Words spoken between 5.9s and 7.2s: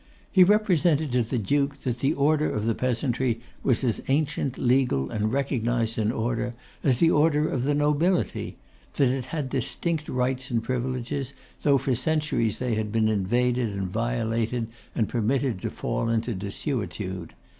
an order as the